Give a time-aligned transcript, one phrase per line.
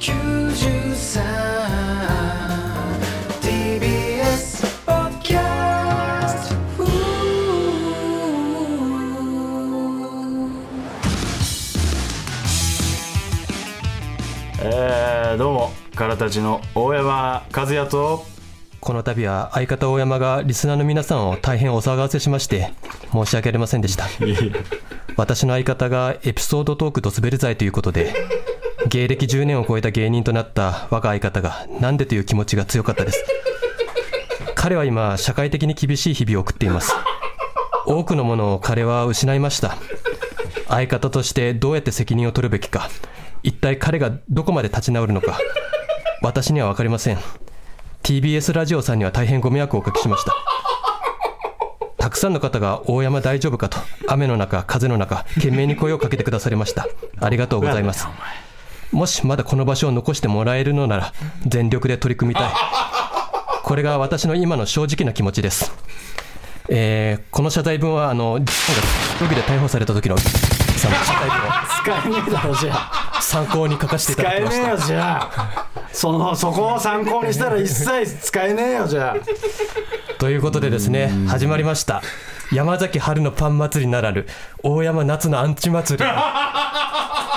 [0.00, 18.24] えー、どうもからたちの大山和也と。
[18.80, 22.72] この度は相方大山がリスナーの皆さんを大変お騒がせしまして
[23.12, 24.04] 申し訳ありませんでした。
[25.16, 28.14] 私の相方がエピソードトークドスベル罪ということで
[28.86, 33.24] 芸歴10年を超えた芸人となった我が相方がなんでという気持ちが強かったです。
[34.54, 36.94] 彼は今社会的に厳しい日々を送っています。
[37.86, 39.76] 多くのものを彼は失いました。
[40.68, 42.88] 相方としてどうやって責任を取るべきか。
[43.42, 45.38] 一体彼がどこまで立ち直るのか。
[46.22, 47.18] 私には分かりません。
[48.02, 50.34] TBS ラジオさんには大変ご迷惑をおかけしました。
[51.98, 53.78] たくさんの方が大山大丈夫かと。
[54.06, 56.86] 雨の中風の中懸命に声をかけてくださりました。
[57.20, 58.06] ありがとうございます。
[58.92, 61.12] もしまだこの場所を残してもらえるのなら
[61.46, 62.50] 全力で取り組みたい。
[63.62, 65.72] これが私の今の正直な気持ちです。
[66.70, 71.50] えーこの謝罪文はあのロビで逮捕された時のさんの謝罪文を
[71.82, 74.62] 使えねえだろじゃあ参考に書かせていただきました。
[74.62, 75.64] 使えねえよじゃあ。
[75.92, 80.18] そのそこを参考にしたら一切使えねえよじゃあ。
[80.18, 82.02] ということでですね始まりました。
[82.52, 84.26] 山崎春のパン祭りならぬ
[84.62, 86.04] 大山夏のアンチ祭り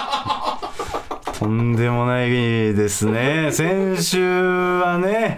[1.42, 3.50] とんでもないですね。
[3.52, 5.38] 先週はね、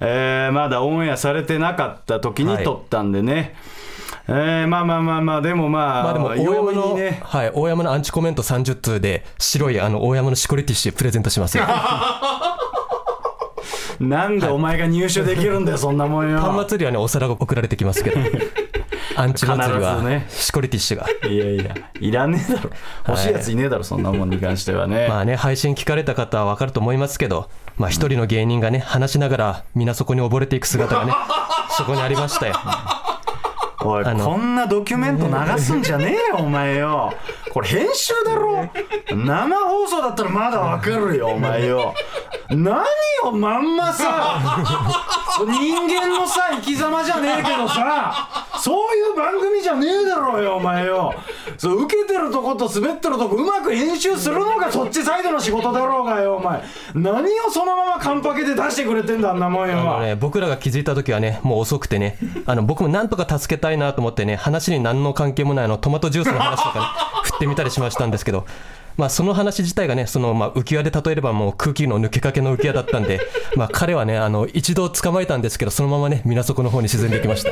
[0.00, 3.54] えーまだオンエアされてなかった時に撮ったんでね、
[4.26, 11.64] えーまあまあまあまあでもまあ、まあでも大容山の、ねはい、大山のアンチコメント30通で白いあの大山のシコリティッシュプレゼントしますよ。
[14.00, 16.40] なんでお前が入手できるんだよ、そんなもんよ。
[16.40, 18.18] パン祭りはねお皿が送られてきますけど
[19.16, 22.70] アンチ祭りはねシコリティッシュがいやいや、いらねえだろ。
[23.08, 25.08] 欲しいやついねえだろ、そんなもんに関してはね。
[25.08, 31.12] まあね配信聞かれた方は分かると思いますけどまあ一人の芸人がね話しながら皆そこに溺れていく姿がね
[31.70, 32.54] そこにありましたよ
[33.86, 37.12] おい、こんなドキュメント流すんじゃねえよ、 お前よ。
[37.52, 38.68] これ編集だろ
[39.14, 41.94] 生放送だったらまだわかるよ、お前よ。
[42.48, 42.78] 何
[43.24, 44.64] よ、まんまさ、
[45.46, 51.14] 人間のさ、生き様じゃねえけどさ、そういう番組じゃねえだろうよ、お前よ。
[51.56, 56.64] そう、受けてるとこと滑ってるとこうまく編集するのがそっちサイドの仕事だろうがよ、お前。
[56.92, 59.78] 何をそのままカンパケで出してくれてんだ、あんなもんよ。
[59.78, 66.84] あのね、僕らが気づいた時はね、もう遅くてね、あの僕もなんとか助けたいなと思ってね、話に何の関係もないあのトマトジュースの話とか、ね、
[67.22, 68.46] 振ってみたりしましたんですけど、
[68.96, 73.20] まあ、その話自体がね、そのまあ浮き輪で例えればもう空気の抜けかけの浮き輪だったんで、
[73.54, 77.50] まあ、彼はね、あの一度捕まえたんですけど、そのままね、水底の方に沈んでいきました。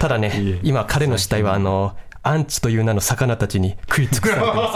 [0.00, 4.74] ただね、今、彼の死体はあのアンチという名の魚たちに食い尽くされてます。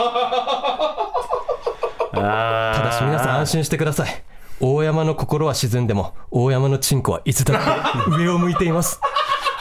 [2.13, 4.23] ただし皆さん安心してください。
[4.61, 7.63] 大山の心は沈んでも、大山のチンコはいつだっ
[8.05, 9.01] て 上を向いています。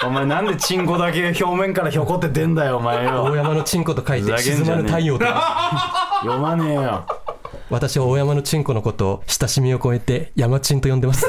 [0.04, 3.24] お前なんでチンコだけ表面からひょこって出んだよ、お前よ。
[3.24, 5.26] 大山のチンコと書いて沈まぬ太陽と。
[6.22, 7.06] 読まねえよ。
[7.70, 11.28] 私は大山のチンコのことを親しみを超えて山チンと呼んでます。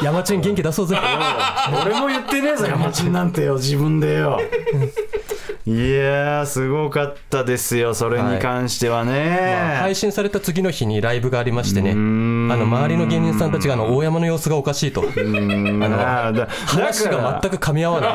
[0.00, 0.96] 山チン元気出そうぜ。
[1.84, 4.40] 俺も言ってねえぞ、 山ちんなんてよ、自分でよ。
[5.64, 9.76] いやー、すごかったですよ、それに関してはね。
[9.80, 18.12] 配信された次の日にライブがありましてね、あんの周りの芸人さんたちがあの大山の様子がおかしいと、あーだ話が全く噛み合わない。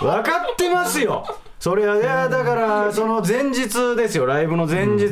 [0.00, 1.24] 分かってますよ。
[1.64, 4.26] それはいやだからその前日ですよ。
[4.26, 5.06] ライブの前日、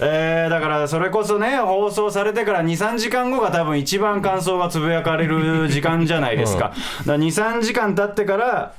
[0.00, 6.72] えーだからそれこそね放送されてから23時間後が多分一番感想がつぶやかれる時間じゃないですか,、
[7.04, 8.72] 23時間経ってから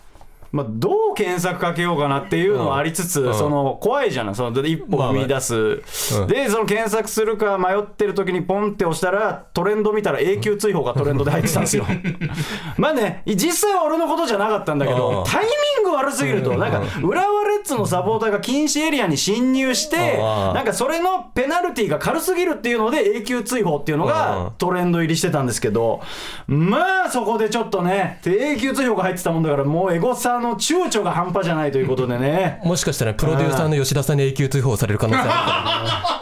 [0.52, 3.34] まあ、どう検索かけようかなっていうのはありつつ、ん。
[3.34, 4.35] その怖いじゃない。
[4.35, 6.28] その一歩踏み出す、うん。
[6.28, 11.85] でその検索するか迷ってる時にポンって押したらトレンド見たら永久追放がトレンドで入ってたんですよ。
[12.78, 14.97] まあね実際は俺のことじゃなかったんだけうん。
[14.97, 15.50] どタイミ
[15.81, 20.19] ング悪すぎるとなんか浦和レッズのサポーターが禁止エリアに侵入してう
[20.52, 26.02] んなんかそれのペナルティーが軽すぎるっていうので永久追放っていうのうんがトレンド入りしてたんですけど
[26.47, 32.59] まあそこでちょっとね永久追放が入ってたもんだからもうエゴサの躊躇が半端じゃないということでね。
[32.63, 36.17] もしかしたらプロデューサーの吉田さんに永久追放される可能性あるからね。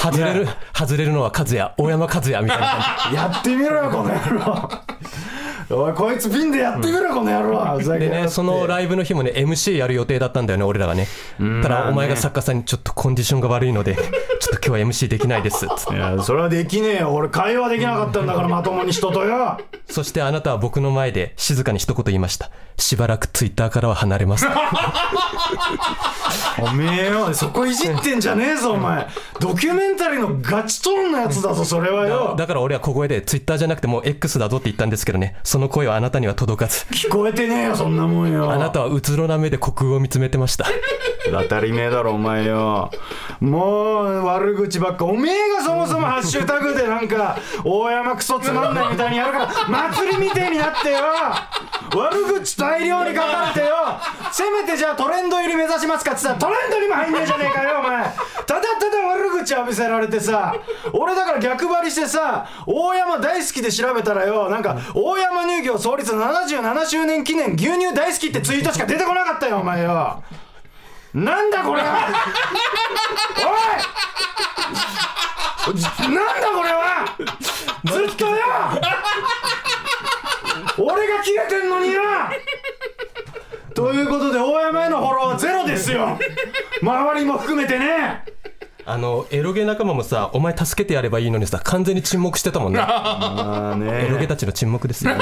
[0.00, 2.66] 外れる、外れるのは和也、大山和也みたいな。
[2.66, 4.70] 感やってみろよこの野郎。
[5.72, 7.78] おいこいつピンでやってみろこの野郎。
[7.98, 11.06] でね、そのライブの日もね、MC やる予定だったんだよね、俺らがね。
[11.62, 13.96] ただ、お前が作家さんにちょっとコンディションが悪いので、
[14.40, 17.12] ちょっと今日は MC できないです」いやそれはできねえよ。
[17.12, 19.58] 俺会話できなかったんだからまともに人とよ。
[19.88, 22.50] そしてあなたは僕の前で静かに一言言いました。
[22.78, 24.46] しばらくツイッターからは離れます。
[26.58, 27.32] おめえよ。
[27.34, 29.06] そこいじってんじゃねえぞお前。
[29.38, 32.34] ドキュメンタリーのガチトーンのやつだぞそれはよ。
[32.36, 35.36] だから俺は小声でツイッターじゃなくてもう X だぞって言ったんですけどね。
[35.44, 36.86] その声はあなたには届かず。
[36.90, 38.50] 聞こえてねえよそんなもんよ。
[38.50, 40.66] あなたはうつろな目で虚空を見つめてました
[41.32, 42.90] 当たり前だろお前よ。
[43.40, 45.04] もう悪口ばっか。
[45.04, 50.98] おめえがそもそもハッシュタグでなんか大山クソつまんないみたいにやるから祭りみてえになってよ。
[51.92, 53.74] 悪口大量に書かれてよ。
[54.32, 58.04] せめてじゃあトレンド入り目指しますかって言ったらトレンドにも入んねえじゃねえかよお前。
[58.46, 60.54] ただただ悪口浴びせられてさ
[60.92, 70.22] 俺だから逆張りしてさ大山大好きで調べたらよなんか大山乳業創立77周年記念牛乳大好きってツイートしか出てこなかったよお前よ。
[71.14, 72.08] なんだこれは。
[75.66, 75.80] おい。
[75.82, 77.16] なんだこれは。
[77.84, 78.36] ずっとよ。
[80.78, 82.02] 俺が切れてんのによ。
[83.74, 86.18] ということで大山へのフォローはゼロですよ。
[86.82, 88.24] 周りも含めてね。
[88.86, 92.78] あのエロゲ仲間もさお前助けてやればいいのにさ完全に沈黙してたもんね。
[92.78, 95.12] まあエロゲねたちの沈黙ですよ。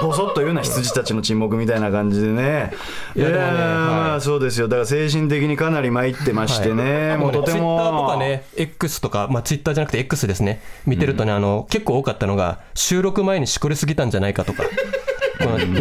[0.00, 2.72] ボソッと言うな羊たちの沈黙みたいな感じでね。
[3.16, 4.68] いやでもねまあそうですよ。
[4.68, 7.56] だから精神的にかなり参ってましてね、もうとても。
[7.56, 10.60] ツイッターとかね X とかまあツイッターじゃなくて X ですね。
[10.86, 14.64] 見てるとね、あの結構多かったのが収録前にしこりすぎたんじゃないかとか。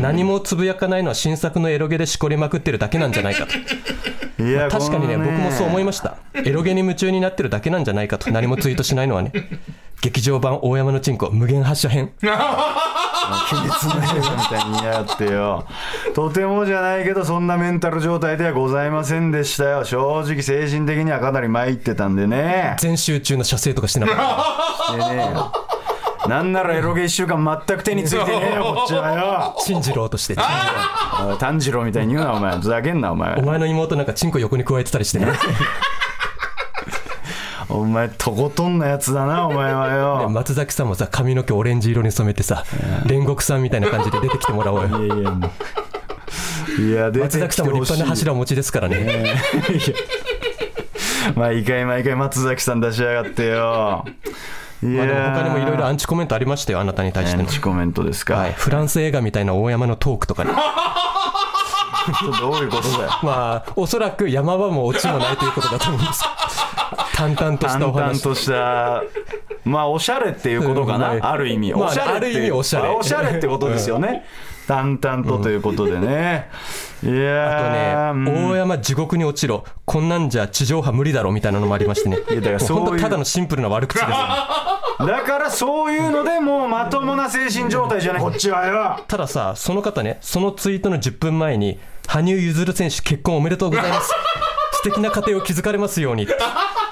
[0.01, 3.53] 何もつぶやかないのは新作のエロゲでしこりまくってるだけなんじゃないかと
[4.39, 6.17] いや確かにね僕もそう思いました。
[6.33, 8.29] エロゲに夢中になってるだけなんじゃないかと。
[8.31, 9.31] 何もツイートしないのはね。
[10.01, 12.13] 劇場版大山のチンコ無限発射編。
[12.21, 15.65] 鬼滅の刃みたいにやがってよ。
[16.13, 19.85] とてもじゃないけどそんなメンタル状態ではございませんでしたよ。
[19.85, 22.75] 正直精神的にはかなり参ってたんでね。
[22.79, 25.07] 全集中の射精とかしてなかった。
[25.09, 25.33] でね
[26.27, 29.56] なんならエロゲ1週間全く手についてねえよこっちはよ。
[29.59, 32.57] チンジローとしておい炭治郎みたいに言うなお前。
[32.57, 33.35] ふざけんなお前。
[33.35, 35.27] お前の妹なんかチンコ横に加えてたりしてね。
[37.69, 40.29] お前とことんなやつだなお前はよ。
[40.29, 42.63] 松崎さんもさ髪の毛オレンジ色に染めてさ
[43.06, 45.06] 煉獄さんみたいな感じで出てきてもらおうよ。
[45.06, 45.51] いやいやもう。
[46.81, 49.35] いや出て松崎きてほしいさんも立派な柱をお持ちですからね。
[51.35, 54.06] 毎回毎回松崎さん出しやがってよ。
[54.06, 54.12] い
[54.81, 57.44] まあでもや他にもいろいろアンチコメントありましたよあなたに対しての。
[57.44, 60.51] アンチコメントですか、はい、フランス映画みたいな大山のトークとかね
[62.39, 63.09] どういうことだよ。
[63.24, 66.24] まあおそらく山場もオチもないということだと思うんです。
[67.15, 68.07] 淡々とし淡たお話。
[68.07, 69.03] 々とした
[69.65, 72.88] まあおしゃれっていうことかな、うんまあある意味、まあおしゃれっていうある意味おしゃれ。
[72.88, 74.25] あおしゃれってことですよね、
[74.68, 76.50] 淡々とということでね、
[77.03, 79.63] いあとね、うん大山地獄に落ちろ。
[79.85, 82.17] こんなんじゃ地上波無理だろみたいなのもありましてね。
[82.29, 84.17] やだからそういう本当ただのシンプルな悪口ですよ。
[85.05, 88.21] だからそういうのでもうまともな精神状態じゃない。
[88.21, 88.99] こっちはよ。
[89.07, 94.11] たださその方ねそのツイートの10分前に羽生結弦選手結婚おめでとうございます。
[94.73, 96.35] 素敵な家庭を築かれますようにって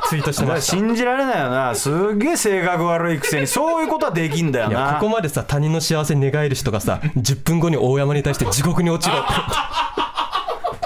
[0.09, 0.75] ツイートしてました。
[0.75, 1.73] 信じられないよな。
[1.73, 3.47] すっげえ性格悪いくせに。
[3.47, 4.93] そういうことはできんだよな。
[4.99, 9.33] ここまでさ他人の幸せ願える人がさ10分後に大山に対して地獄に落ちろって。
[9.33, 9.94] い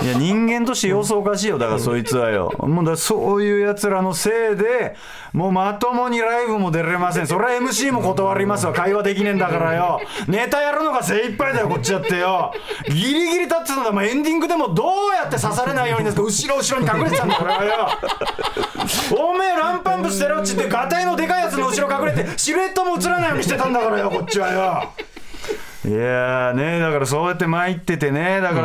[0.10, 1.58] や人間として様子おかしいよ。
[1.60, 2.52] だからそいつはよ。
[2.60, 4.96] もうだからそういうやつらのせいで
[5.34, 7.28] もうまともにライブも出れません。
[7.28, 8.74] それは MC も断りますわ。
[8.74, 10.02] 会話できねえんだからよ。
[10.28, 12.54] ネタやるのが精一杯だよこっちだってよ。
[12.88, 16.24] ギリギリ立ってたんだもうエンディングでもどうやって刺されないようにですか。
[16.24, 17.90] 後ろ後ろに隠れてたんだこれはよ。
[19.18, 24.90] おめえランパンプしてろっちってガタイのでかいやつの後ろ隠れてシルエットも映らないようにしてたんだからよこっちはよ
[25.86, 28.62] いやーねだからそうやって参っててねだか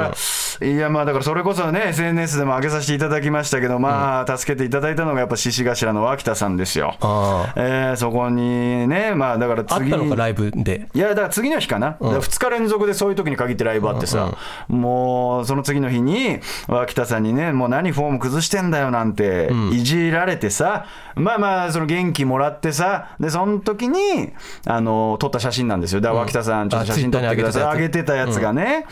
[0.60, 6.96] ら、いやまあだからそれこそね SNS でも上げさせていただきましたけどまあ、助けていただいたのがやっぱ獅子頭の脇田さんですよ。
[7.00, 10.88] あえーそこにねまあだからあったのかライブで。
[10.92, 14.36] いやだから次の日かな、だから2日連続でそういう時に限ってライブあってさ、
[14.68, 24.32] もうその次の日に脇田さんにねもう何フォーム崩してんだよなんていじられてさ、まあまあその元気もらってさでその時に
[24.66, 26.00] あの撮った写真なんですよ。
[26.00, 28.86] だから脇田さんちょっと写真撮ってください、あ上げてたやつがね、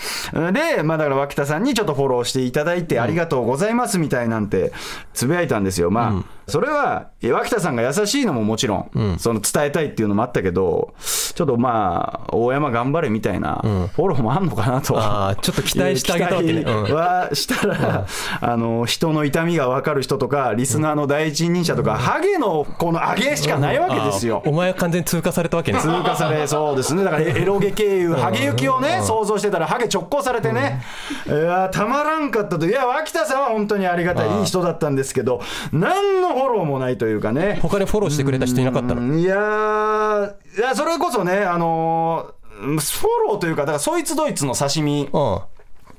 [0.52, 4.72] でまあだから脇田さんにちょっとフォローしていただいてありがとうございますみたいなんて
[5.12, 5.90] つぶやいたんですよ。
[5.90, 13.60] まあ、それは脇田さんが優しいのももちろん、その伝えたいっていうのもあったけどちょっとまあ大山頑張れみたいな
[13.94, 16.62] フォローもあんのかなと、あーちょっと期待してあげたわけね。
[16.64, 18.06] はしたら、
[18.42, 24.42] あの人の痛みが分かる人とかリスナーの第一人者とか、ハゲのこの上げしかないわけですよ。
[24.44, 25.80] お前は完全に通過されたわけね。
[25.80, 27.02] 通過されそうですね。
[27.02, 30.82] だからエロゲ経由ハゲ行きをね想像してたらハゲ直行されてね、
[31.26, 32.66] えやーたまらんかったと。
[32.66, 35.40] いや脇田さんは本当にありがたいいい人だったんですけど
[35.72, 37.58] 何のフォローもないというかね。
[37.62, 39.00] 他にフォローしてくれた人いなかったの？
[39.02, 39.18] うん。
[39.18, 45.40] いやーいやそれこそねあのーフォローというかだからそいつドイツの刺身うん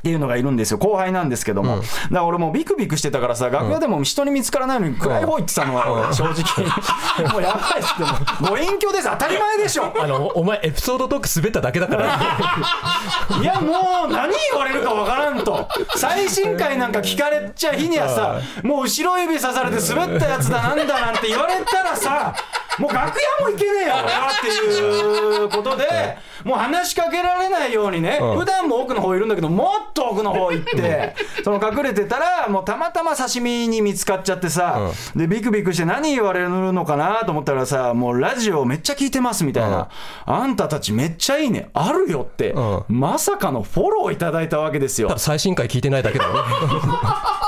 [0.03, 0.77] っていうのがいるんですよ。
[0.79, 6.65] 後輩なんですけども、だから俺もうビクビクしてたからさ楽屋でも人に見つからないのに暗い方行ってたのは正直。
[7.31, 7.93] もうやばいっす。
[7.93, 9.09] ってもうご隠居です。
[9.09, 9.93] 当たり前でしょ。
[9.97, 12.19] あのお前エピソードトーク滑っただけだから。
[13.41, 15.69] いやもう何言われるかわからんと。
[15.95, 22.35] 最新回なんか聞かれちゃ日にはさもう後ろ指さされて滑ったやつだなんだなんて言われたらさ
[22.79, 23.93] もう楽屋も行けねえよ。
[24.03, 28.39] 俺 はっていうことでもう話しかけられないようにねうん。
[28.39, 34.79] 普段も奥の方いるんだけどもっと奥の方行ってその隠れてたらもうたまたま刺身に見つかっちゃってさ
[35.15, 39.87] でビクビクして何言われるのかなと思ったらさもうラジオめっちゃ聞いてますみたいな。
[40.25, 41.69] あんたたちめっちゃいいね。
[41.73, 42.51] あるよって。
[42.51, 45.13] うまさかのフォローいただいたわけですよ。
[45.17, 46.43] 最新回聞いてないだけだろ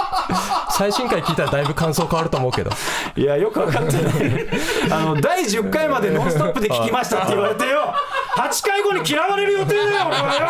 [0.78, 2.72] 最新回聞いたらだいぶ感想変わると思うけど。
[3.16, 4.48] いやよく分かってない。
[4.92, 7.94] あの第10回まで「ノンストップ!」で聞きましたって言われてよ。
[8.36, 10.50] 8回後に嫌われる予定だよ俺はよ。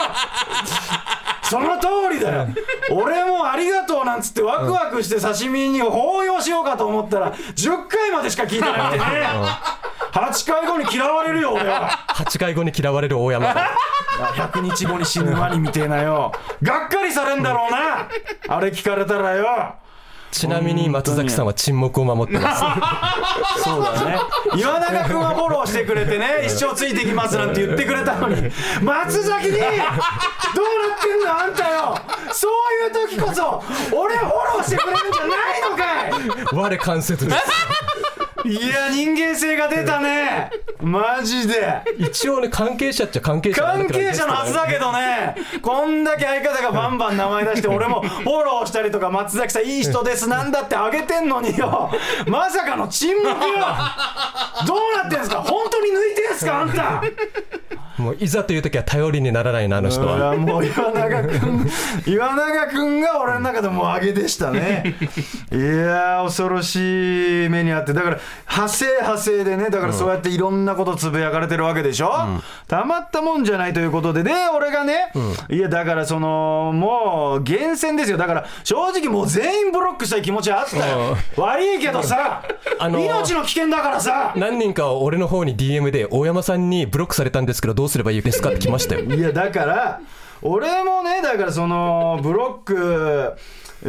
[1.44, 2.48] その通りだよ。
[2.90, 9.06] 俺もありがとうなんつってワクワクして刺身に抱擁しようかと思ったら10回までしか聞いてなくてね。
[10.12, 11.90] 8回後に嫌われるよ俺は。
[12.08, 13.54] 8回後に嫌われる大山
[14.18, 16.32] 100日後に死ぬワニみてえなよ。
[16.64, 18.08] がっかりされんだろうな。
[18.48, 19.76] あれ聞かれたらよ
[20.36, 22.62] ちなみに松崎さんは沈黙を守ってます。
[23.64, 24.20] そうだね。
[24.56, 28.52] 岩永君はフォローしてくれてね一生ついてきますなんて言ってくれたのに。
[28.82, 29.78] 松崎にどうなっ
[31.02, 31.98] てんのあんたよ。
[32.34, 32.52] そう
[32.84, 36.56] いう時こそ俺フォローしてくれるんじゃないのかい。
[36.56, 37.38] 我関節です
[38.46, 40.52] いや人間性が出たね。
[40.80, 41.82] マジで。
[41.98, 45.36] 一応ね関係者っちゃ関係者関係者のはずだけどね。
[45.64, 50.30] こんだけ相方がバンバン名前出して俺もフォローしたりとか松崎さんいい人です。
[50.30, 51.90] なんだってあげてんのによ。
[52.28, 53.36] まさかの沈黙よ。
[54.68, 55.42] どうなってんすか？
[55.42, 56.62] 本当に抜いてんすか？
[56.62, 57.02] あんた
[57.98, 61.72] もういざという時は頼りにならないなあの人いはやもう岩永君
[62.14, 64.96] 岩永君が俺の中でもう上げでしたね。
[65.52, 67.94] いやー恐ろしい目にあって。
[67.94, 72.12] だから派生派生でねだからそうやっていろんなことつぶやかれてるわけでしょ、
[72.68, 74.24] たまったもんじゃないということで。
[74.24, 75.12] で俺がね、
[75.50, 78.18] いやだからそのもう厳選ですよ。
[78.18, 82.42] だから正直もう全員ブロックしたい気持ちはあったよ、悪いけどさ、
[82.80, 84.34] あのー命の危険だからさ。
[84.36, 89.06] 何人か俺の方に DM で大山さんにブロックされたんですけどどうすればいいですかって来ましたよ。
[89.06, 90.02] いやだから
[90.42, 93.34] 俺もねだからそのブロック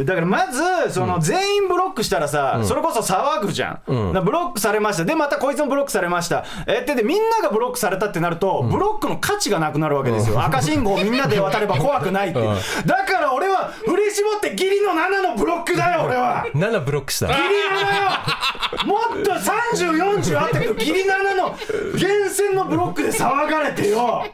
[0.03, 5.05] だからまずその全員ブロックしたらさ、それこそ騒ぐじゃん、ブロックされました。
[5.05, 6.45] でまたこいつもブロックされました。
[6.67, 12.55] えってでみんながブロックされたってなると、ブロックの価値がなくなるわけですよ、赤信号をみんなで渡れば怖くないって、うん。
[12.85, 16.47] だから俺は振り絞って義理の7のブロックだよ俺は。
[16.53, 17.27] 7ブロックした。
[17.27, 18.85] 義理7よ。
[18.85, 21.55] もっと3040あったけど義理7の
[21.97, 24.25] 厳選のブロックで騒がれてよ。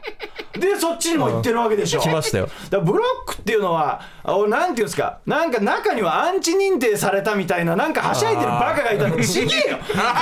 [0.58, 2.00] でそっちにも行ってるわけでしょ。
[2.00, 2.48] 来ましたよ。
[2.70, 4.00] だブロックっていうのは
[4.48, 5.18] なんていうんですか？
[5.26, 9.22] なんか中にはアンチ認定されたみたいななんかはしゃいでるバカがいたの。
[9.22, 9.78] ちげえよ。
[9.92, 10.12] 関わ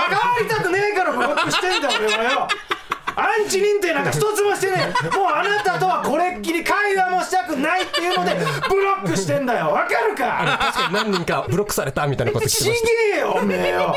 [0.40, 2.49] りたくねえからブロックしてんだよ俺はよ
[3.16, 5.16] アンチ認定なんか一つもしてねえ。
[5.16, 8.35] もうあなたとはこれっきり会話もしたくないっていうので
[8.69, 9.66] ブロックしてんだよ。
[9.73, 10.59] わかるか？
[10.73, 12.87] 確かに何人かブロックされたみたいなこと来ちてました。
[12.87, 13.95] げえよおめえよ。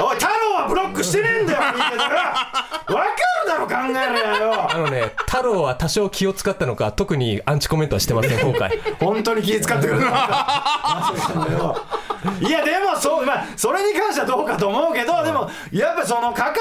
[0.00, 3.10] おい太郎はブロックしてねえんだよ言い方がわか
[3.44, 4.46] るだろ考えろ。
[4.46, 8.78] よあのね太郎は多少気を使ったのか特にアンチコメントはしてません今回。
[8.98, 10.06] 本当に気遣ってくれな
[12.40, 16.52] いやでもそうまあそれに関してはどうかと思うけどでもやっぱその関わ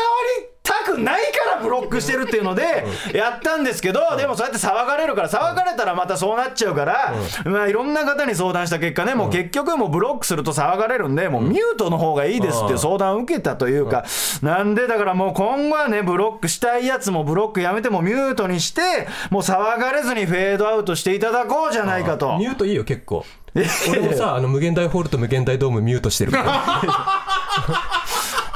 [0.41, 0.52] りた
[0.83, 7.13] くないからブロックしてるっていうのでやったんですけどでもそうやって騒がれるから騒がれたらまたそうなっちゃうから
[7.45, 14.05] まあいろんな方に相談した結果ねもう結局もうブロックすると騒がれるんでもうミュートの方がいいですって相談を受けたというか
[14.41, 18.81] なんでだからもう今後はねブロックしたいやつもブロックやめてもミュートにして
[19.29, 22.37] もう騒がれずにフェードアウトしていただこうじゃないかと。
[22.37, 23.25] ミュートいいよ結構。
[23.55, 27.83] 俺もさ あの無限大ホールと無限大ドームミュートしてるから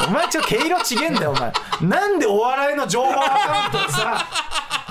[0.08, 1.52] お前ちょっと毛色ちげんだよお前。
[1.82, 4.26] なんでお笑いの情報アカウントさ。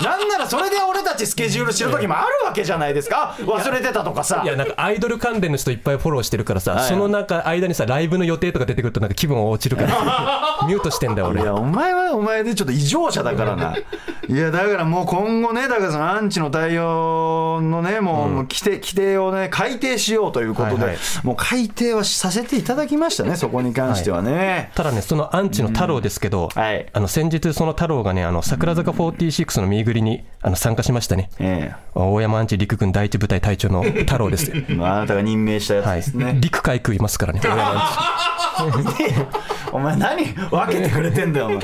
[0.03, 3.35] なんならそれで俺たちスケジュール知る時もあるわけじゃないですか。
[3.39, 4.41] 忘れてたとかさ。
[4.43, 6.89] いやなんかアイドル関連の人いっぱいフォローしてるからさ、はい。
[6.89, 10.67] その中間にさライブの予定とか出てくるとなんか気分落ちるから。
[10.67, 11.41] ミュートしてんだよ俺。
[11.41, 13.75] いやお前はお前でちょっと異常者だからな。
[14.29, 20.97] いやだからもう今後ねだからそのアンチの対応のねもう,、もう規定規定をね改定しようということで、はいはい。
[21.23, 26.85] もう改定はさせていただきましたねそこに関してはね、ただねそのアンチの太郎ですけど、はい。
[26.91, 31.29] あの先日その太郎がねあの桜坂46のミーぐりにあの参加しましたね。
[31.39, 36.37] え大山アンチ陸軍第一部隊隊長の太郎です ああなたが任命したやつはいですね、。
[36.39, 37.39] 陸海空いますからね。
[37.43, 39.03] 大山アンチ
[39.71, 41.59] お前何分けてくれてんだよお前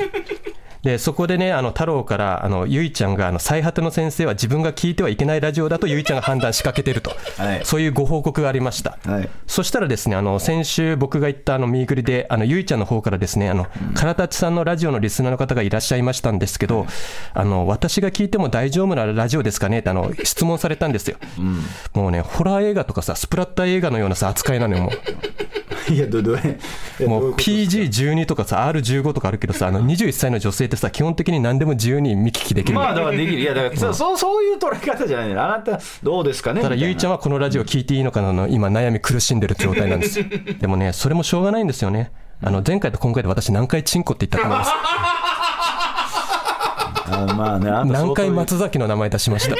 [0.84, 7.64] でそこでねあの太郎からあのゆいちゃんがあの最果ての先生は自分が聞いてはいけないラジオだとゆいちゃんが判断しかけてると、はい。
[7.64, 9.28] そういうご報告がありました、はい。
[9.46, 16.86] そしたらですねあの先週僕が言ったあのミーグリであのゆいちゃんの方からですねあのからたちさんのラジオのリスナーの方がいらっしゃいましたんですけど、
[17.32, 21.16] あの私が聞いても大丈夫なラジオですかねってあの質問されたんですよ、
[21.94, 24.92] もうねホラー映画とかさスプラッター映画のようなさ扱いなのよもう
[25.90, 26.58] いやどどれ
[27.06, 33.40] もう PG12 とかさ R15 とかあるけどさあの21歳の女性ってさ基本的に何でも自由に見聞きできるのまあだからできる。
[33.40, 35.44] いやだから、そうそうそういう捉え方じゃないのよ。
[35.44, 36.62] あなたどうですかね？
[36.62, 38.32] ただゆいちゃんんはこのラジオ聞いていいのかな？
[38.32, 40.18] の今悩み苦しんでる状態なんです。
[40.20, 40.26] よ
[40.58, 42.10] でもねそれもしょうがないんですよね。
[42.42, 44.70] あの前回と今回で私何回チンコって言ったと思います。
[47.36, 49.56] まあねあ何回松崎の名前出しました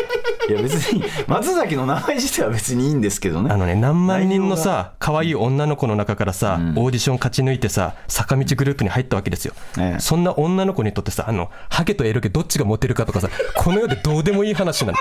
[0.49, 3.51] いや別に 松崎の名前自体は別にいいんですけどね。
[3.51, 10.01] あのね何万人のさ可愛い女の子の中からさ、オーディション勝ち抜いてさ坂道グループに入ったわけですよ、ええ。
[10.01, 14.99] そんな女の子にとってさあのハゲとエロゲどっちがモテるかとかさこの世でどうでもいい話なの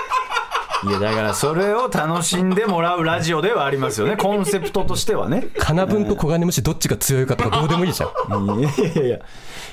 [0.86, 4.16] いやだからそれを楽しんでもらうラジオではありますよね。
[4.16, 5.46] コンセプトとしてはね。
[5.58, 8.60] カナブンとコガネムシどっちが強いかとかどうでもいいじゃん。
[8.60, 9.18] いやいやいや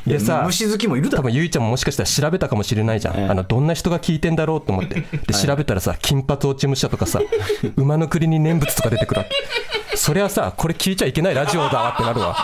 [0.07, 1.19] でさ虫好きもいるだろ。
[1.19, 5.01] 多分ゆいちゃんももしかしたら調べたかもしれないじゃん、ええあのどんな人が聞いてんだろうと思って。
[5.01, 7.19] で調べたらさ金髪落ち武者とかさ
[7.75, 9.25] 馬の栗に念仏とか出てくるわ
[9.91, 9.97] け。
[9.97, 12.35] そりゃさこれ聞いちゃいけないラジオだわってなるわ。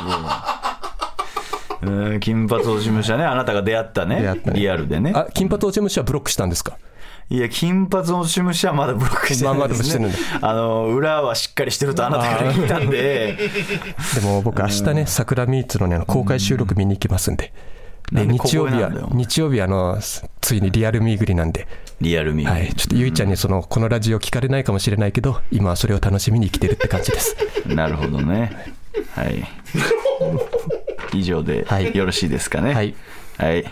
[1.81, 2.19] うん。
[2.19, 3.23] 金髪落ち武者ね。
[3.23, 4.21] あなたが出会ったね。
[4.43, 4.59] たね。
[4.59, 5.13] リアルでね。
[5.15, 6.77] あ金髪落ち武者はブロックしたんですか？
[7.29, 10.13] いや金髪落ち武者はまだブロックしてないですね。
[10.41, 13.35] まあの裏はしっかりしてるとあなたから聞いたんで。
[14.15, 17.51] でも僕明日ね桜ミーツのね公開収録見に行きますんで。
[18.11, 19.99] で日曜日は日曜日はあの
[20.39, 21.67] ついにリアルミーグリなんで。
[21.99, 22.73] リアルミーはい。
[22.73, 27.35] ちょっとゆいちゃんにそのこのラジオ聞かれないかもしれないけど今はそれを楽しみに生きてるって感じです。
[27.67, 28.73] なるほどね。
[29.11, 29.45] はい。
[31.13, 31.93] 以上ではい。
[31.93, 32.73] よろしいですかね。
[32.73, 32.95] はい。
[33.37, 33.65] はい。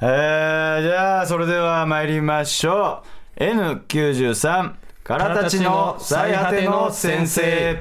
[0.00, 3.02] えー、じゃあ、それでは参りましょ
[3.36, 3.42] う。
[3.42, 7.78] N93、からたちの最果ての先生。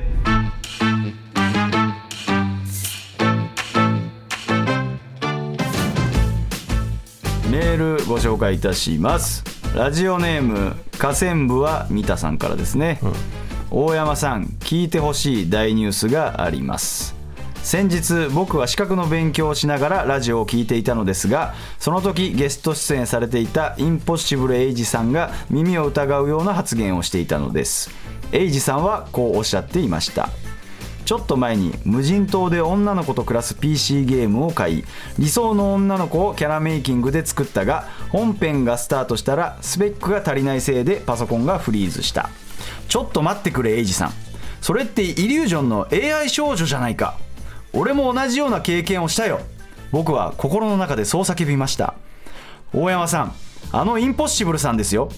[7.52, 9.44] メールご紹介いたします。
[9.76, 13.00] ラジオネーム、河川部は三田さんからですね。
[13.70, 17.17] 大山さん、聞いてほしい大ニュースがあります。
[17.68, 27.92] 先日僕は資格の勉強をしながらラジオを聞いていたのですがその時ゲスト出演されていたインポッシブルエイジさんが耳を疑うような発言をしていたのです。
[28.32, 30.30] エイジさんはこうおっしゃっていました。
[31.04, 34.84] ちょっと前に無人島で女の子と暮らす PC ゲームを買い
[35.20, 42.30] 理想の女の子をキャラメイキングで作ったが本編がスタートしたらスペックが足りないせいでパソコンがフリーズした。
[42.88, 44.14] ちょっと待ってくれエイジさん。
[44.62, 47.27] それってイリュージョンの AI 少女じゃないか。
[47.74, 49.40] 俺も同じような経験をしたよ。
[49.92, 51.94] 僕は心の中でそう叫びました。
[52.74, 53.34] 大山さん
[53.72, 55.10] あのインポッシブルさんですよ。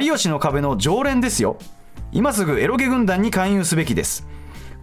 [0.00, 1.58] 有吉の壁の常連ですよ。
[2.12, 4.26] 今すぐエロゲ軍団に勧誘すべきです。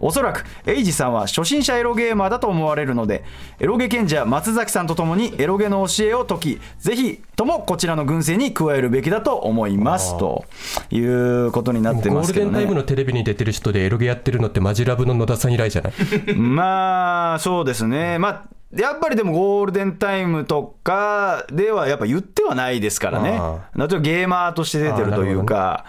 [0.00, 3.24] おそらくエイジさんは初心者エロゲーマーだと思われるので
[3.60, 10.16] エロゲ賢者松崎さんと共にエロゲの教えを解きぜひともこちらの軍勢に加えるべきだと思います。
[10.18, 10.44] と
[10.90, 12.50] いうことになってゴーますけどね。
[12.52, 15.92] ルデンタイムのテレビに出てる人でエロゲやってるのってマジラブの野田さん以来じゃない？
[16.38, 18.18] まあそうですね。
[18.18, 23.38] まあやっぱりでもゴールデンタイムとかではやっぱ言ってはないですからね。
[23.40, 25.84] あ、なとゲーマーとして出てるというか、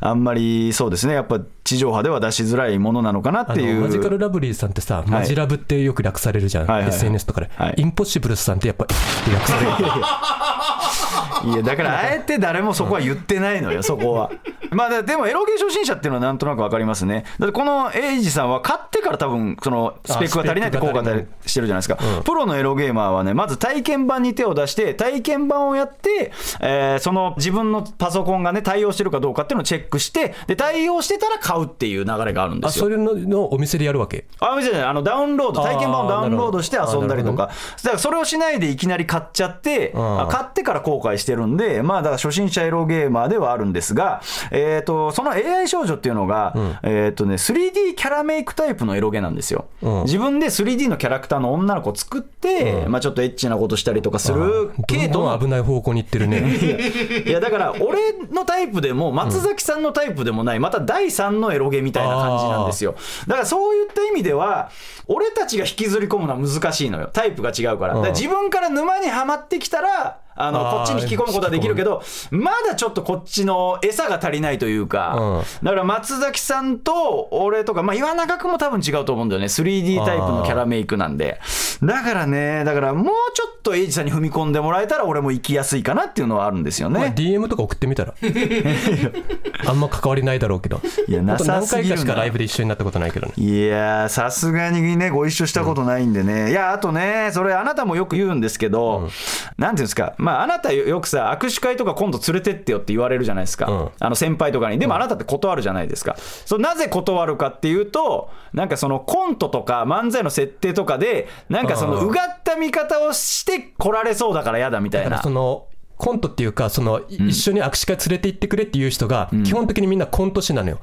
[0.00, 3.82] あんまりそうですね、やっぱ地上波では出しづらいものなのかなっていう。
[3.82, 7.74] マジカルラブリーさんってさ、マジラブってよく略されるじゃん、はい SNS とかで、はい。
[7.76, 8.86] インポッシブルさんってやっぱ、
[9.32, 9.68] 略される。
[11.44, 14.30] いやだからあえて誰もそこは言ってないのよ、 そこは。
[14.70, 17.24] まあだでもエロゲ初心者っていうのはなんとなくわかりますね。
[17.38, 21.96] だってこのエイジさんは買ってから多分そのスペックが足りないって効果でしてるじゃないですか。
[22.22, 32.90] プロのエロゲーマーはね、まず体験版に手を出して、体験版をやって、えーその自分のパソコンがね、対応してるかどうかっていうのをチェックして、で、対応してたら買うっていう流れがあるんであ、すよそ。
[32.90, 34.26] れののお店でやるわけ？
[34.40, 34.82] あ、見せない。
[34.82, 37.46] あの、ダウンロード、体験版をダウンロードして遊んだりとか。
[37.46, 39.94] だからそれをしないでいきなり買っちゃって、
[40.30, 49.66] 買ってから後悔してるんで、まあだから初心者エロゲーマーではあるんですが、えっ、と、その AI 少女っていうのが、えっ、とね、3D キャラメイクタイプのエロゲなんですよ。
[49.82, 50.02] うん。
[50.04, 56.38] 自分で 3D のキャラクターの女の子を作って、まあちょっとエッチなことしたりとかする系統のどんどん危ない方向に行ってるね。
[57.26, 62.94] いやだから俺のタイプでも松崎さんのタイプでもないまた第3のエロゲみたいな感じなんですよ。
[63.26, 64.70] だからそういった意味では
[65.06, 67.10] 俺たちが引きずり込むのは難しいのよ。
[67.12, 67.94] タイプが違うから。
[67.94, 79.46] だから自分から沼にはまってきたらあのこっちに引き込むことはできるけどまだちょっとこっちの餌が足りないというか、だから松崎さんと俺とか、まあ、岩永君も多分違うと思うんだよね。
[79.46, 81.40] 3D タイプのキャラメイクなんで。
[81.82, 87.14] だからねだからもうちょっとエイジさんに踏み込んでもらえたら俺も行きやすいかなっていうのはあるんですよまあね。
[87.16, 88.14] DM とか送ってみたら。
[89.66, 90.80] あんま関わりないだろうけど。
[91.06, 91.96] いやなさすぎるな。
[91.96, 93.32] 回かしかライブで一緒になったことないけどね。
[93.36, 99.08] いやーさすがにねご一緒したことないんでね、いやあとねそれあなたもよく言うんですけど、
[99.56, 103.90] なんていうんですかまああなたよよくさ握手会とか今度連れてってよって言われるじゃないですか、うん。
[103.98, 104.78] あの先輩とかに。
[104.78, 115.22] でもあなたって断るじゃないですか、そうなぜ断るかっていうとなんかそのコントとか漫才の設定とかでなんかそのうがった見方をして来られそうだから嫌だみたいな。
[115.22, 115.66] その
[115.98, 120.78] コントっていうかその、い一緒に握手会連れて行ってくれっていう人が、基本的にみんなコント師なのよ、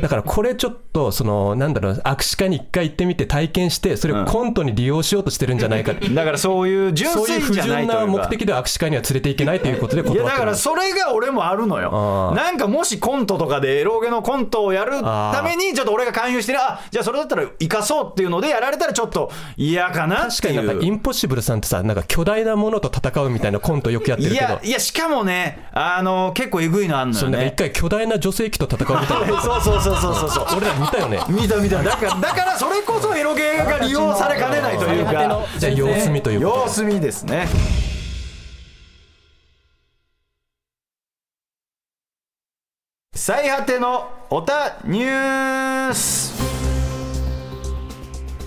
[0.00, 5.92] だからこれちょっとそのなんだろう握手会に一回行ってみて体験してそれをコントに利用しようとしてるんじゃないか。
[5.92, 12.32] って、だからそういう純粋じゃない純な目的では握手会には連れて行けないということでいやだからそれが俺もあるのよ。
[12.34, 24.52] なんかもしコントとかでエロゲのコントをやるためにちょっと俺が勧誘してるあじゃあそれだったら生かそうっていうのでやられたらちょっと嫌かなってい確かになんかイうンポッシブルさんってさなんか巨大なものと戦うみたいなコントよくやってるいけど。
[24.54, 29.40] やいやしかもねあの結構えぐいのあんのよそれなんか一ね回巨大な女性機と戦うみたいな。
[29.42, 30.30] そうそうそうそうそう。
[30.30, 31.20] そう俺ら見たよね。
[31.28, 31.82] 見た見た。
[31.82, 35.12] だからだからそれこそエロゲが利用されかねないというか。
[35.58, 37.48] じゃあ様子見ということ様子見ですね。
[43.14, 46.32] 最果てのおたニュース。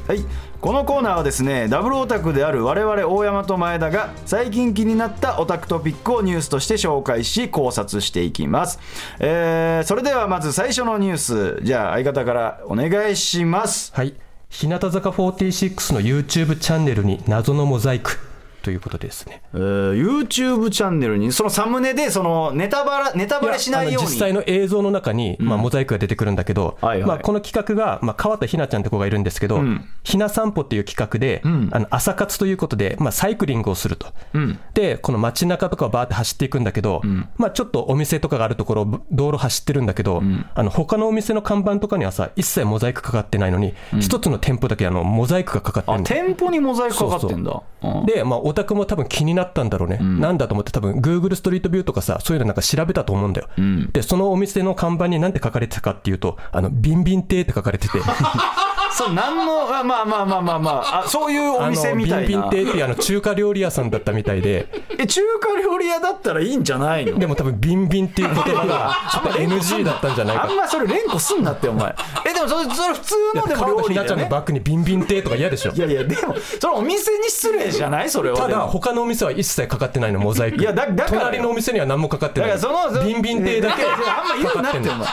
[0.07, 0.25] はい
[0.61, 8.79] このコーナーはですねダブルオタクである我々大山と前田が最近気になったオタクトピックをニュースとして紹介し考察していきます、
[9.19, 11.59] えーそれではまず最初のニュース。
[11.63, 13.91] じゃあ相方からお願いします。
[13.93, 14.13] はい。
[14.49, 18.30] 日向坂46の YouTube チャンネルに謎のモザイク。
[18.61, 19.41] ということですね。
[19.53, 24.09] えー YouTube チャンネルにそのサムネでそのネタバラネタバレしないように。
[24.09, 27.07] 実際の映像の中に、まあ、モザイクが出てくるんだけど、はいはい。
[27.07, 29.85] まあ、この企画が、まあ、川田ひなちゃんって子がいるんですけど、ん。
[30.03, 34.59] ひな散歩っていう企画で、あの朝活ということで、まあ、サイクリングをすると、ん。
[34.73, 37.01] でこの街中とかをバーって走っていくんだけど、
[37.37, 40.21] まあ、ちょっとお店とかがあるところを道路走ってるんだけど、
[40.53, 47.61] あの他のお店の看板とかにはさ一切モザイクかかってないのに、一つの店舗だけあのモザイクがかかってる店舗にモザイクかかってんだ。
[47.83, 48.05] うん。
[48.05, 53.49] で、まあ、オタクも多分気になったんだろうね、なんだと思って、多分 Google ストリートビューとかさ、そういうのなんか調べたと思うんだよ。
[53.91, 57.99] で、そのお店の看板に何て書かれてたかっていうと、あのビンビン亭って書かれてて、
[58.93, 60.99] そうなんのあまあまあまあまあまあ。
[61.05, 67.17] あそういうお店みたいビンビンな亭っていうあの中華料理屋さんだったみたいで、え中華料理屋だったらいいんじゃないの？
[67.19, 70.43] でも多分ビンビンっていう言葉が ちょっと NG だったんじゃないか。
[70.43, 70.55] あん。
[70.55, 71.95] まそれ連呼すんなってお前。
[72.25, 73.93] えでもそれそれ普通のでも料理だよね？
[73.93, 75.71] ひなちゃんのバッグにビンビン亭とか嫌でしょ。
[75.71, 75.79] い。
[75.79, 78.09] やいやでもそれお店に失礼じゃない？
[78.09, 78.37] それは。
[78.37, 82.59] ただ他のお店は一切かかってないのモザイクいやだだから隣のお店には何もかかってだない。
[82.59, 85.07] からそのビンビン亭だけあんま言うなってお前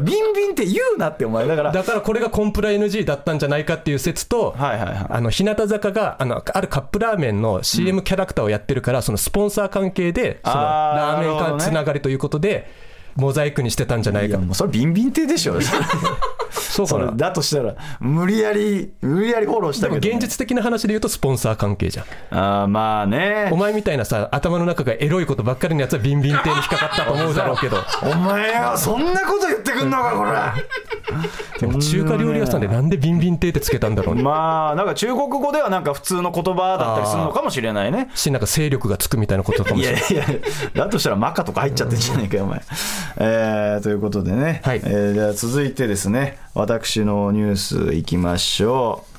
[0.00, 1.46] ビンビンって言うなってお前。
[1.46, 5.06] だからだからこれがコンプラ NG だったんじゃないかっていう説と、はいはいはい。
[5.08, 11.64] あの日向坂があのあるカップラーメンの CM キャラクターをやってるから、そのスポンサー関係でそのラーメン間なるほどね。
[11.64, 12.70] つながりということで、
[13.16, 14.28] モザイクにしてたんじゃないか。
[14.28, 15.58] いやもうそれビンビン亭でしょ
[16.52, 17.12] そうかな。
[17.12, 22.06] だとしたら無理やり無理やりフォローしたけどね、現実的な話で言うとスポンサー関係じゃん。
[22.30, 23.48] あーまあね。
[23.52, 27.78] お前みたいなさ頭の中がエロいことばっかりのやつはビンビン亭に引っかかったと思うだろうけど。
[28.02, 30.32] お前はそんなこと言ってくんのかこれ。
[31.60, 34.22] でも中華料理屋さんでなんでビンビン亭ってつけたんだろうね。
[34.22, 38.10] まあなんか中国語ではなんか普通の言葉だったりするのかもしれないね。
[38.14, 40.02] しなんか勢力がつくみたいなことかもいしれない。
[40.14, 40.40] やい
[40.74, 42.62] やだとしたらマカとか入っちゃってんじゃないかよお前、
[43.18, 44.80] えーということでね、はい。
[44.84, 49.12] えーじゃあ続いてですね私のニュースいきましょう。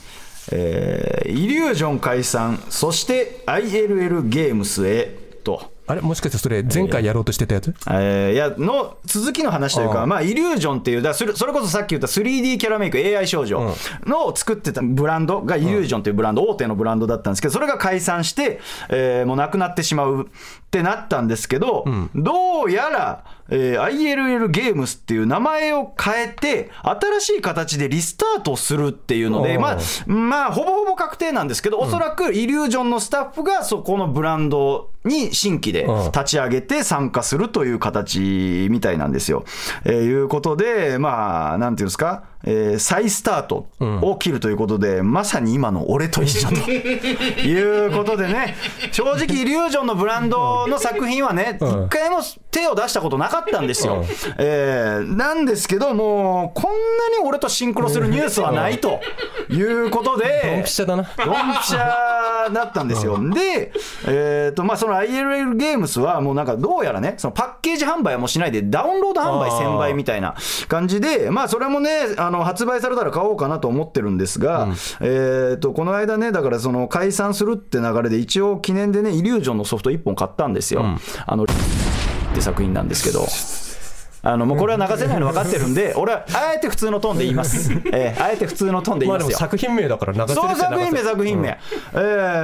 [0.52, 5.06] えーイリュージョン解散そして ILL ゲームスへ
[5.44, 5.73] と。
[5.86, 6.02] あれ？
[6.02, 7.74] もしかしてそれ前回やろうとしてたやつ？
[7.90, 20.26] えーいやの続きの話というか、まあ、イリュージョンっていうだそれ、それこそさっき言った 3D キャラメイク AI 少女の作ってたブランドがイリュージョンというブランド、大手のブランドだったんですけど、それが解散して、えーもうなくなってしまうっ
[20.72, 29.78] てなったんですけど、どうやら、えー ILL ゲームスっていう名前を変えて、新しい形でリスタートするっていうので、まあ、
[30.12, 39.44] まあ、ほぼほぼ確定なんですけど、おそらくイリュージョンのスタッフがそこのブランドに新規でうん立ち上げて参加するという形みたいなんですよ。
[39.86, 48.56] えーいうことで、まあ、なんていうんですか、えー再スタートを切るということで、まさに今の俺と一緒と いうことでね、
[48.92, 51.90] 正直、イリュージョンのブランドの作品はね、一うん。
[51.90, 52.18] 回も
[52.52, 54.04] 手を出したことなかったんですよ。
[54.38, 56.78] えーなんですけど、もう、こんな
[57.20, 59.00] に俺とシンクロするニュースはないと
[59.50, 61.04] いうことで、ドンピシャだな。
[61.04, 63.18] ドンピシャだったんですよ。
[63.34, 63.72] で、
[64.08, 70.36] えーとまあ、その ILL ゲームスは、もうなんかどうやらね、そのパッケージ販売はもうしないで、ダウンロード販売あー1000倍みたいな
[70.68, 74.70] 感じで、まあ、それもね、あの発売されたら買おうかなと思ってるんですが、
[75.02, 80.84] えーとこの間ね、だからその解散するって流れで、一応記念でね、イリュージョンのソフト1本買ったんですよ。
[81.26, 81.46] あのっ
[82.34, 83.26] て作品なんですけど。
[84.26, 87.74] あのもうこれは流せないの分かってるんで、 俺はあえて普通のトーンで言います。
[87.92, 89.30] えーあえて普通のトーンで言いますよ。
[89.32, 91.60] まあ作品名だから流せるそう作品名作品名、
[91.94, 91.98] え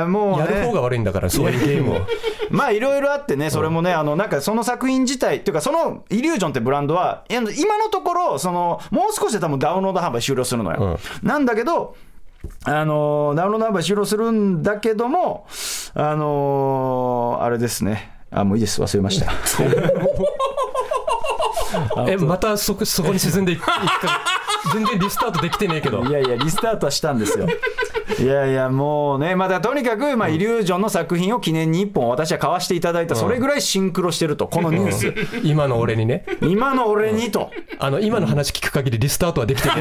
[0.04, 2.00] ーもう、ね、やる方が悪いんだからそういうゲームを。
[2.52, 7.42] まあいろいろあってね、それもね、あのなんかその作品自体っていうか、そのイリュージョンってブランドは、今
[7.78, 11.00] のところ、そのもう少しで多分ダウンロード販売終了するのよ。
[11.24, 11.96] なんだけど、
[12.66, 15.46] あのーダウンロード販売終了するんだけども、
[15.94, 19.32] あのーあれですね、あもういいです、忘れました。
[22.08, 23.60] えまたそこそこに沈んでいく。
[23.60, 24.22] いくか
[24.74, 26.04] 全然リスタートできてねえけど。
[26.04, 27.48] いやいや、リスタートはしたんですよ。
[28.20, 36.26] いやいや、もうね、まあ、だからとにかく、まあ、イリュージョンの作品を記念に1本、私は買わせていただいた、それぐらいシンクロしてると、このニュース、今の俺にね。
[36.42, 37.52] 今の俺にと。
[37.80, 39.76] あの今の話聞く限りリスタートはできてね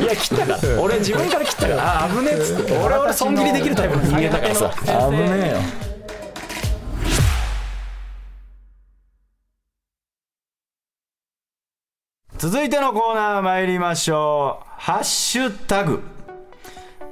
[0.00, 0.52] いや、切ったか。
[0.66, 5.83] ら、俺、自分から切ったから、あ危ねえっつって、俺は俺、損切りできるタイプの人間だからさ、危ねえよ。
[12.36, 14.66] 続いてのコーナー参りましょう。
[14.76, 16.02] ハッシュタグ。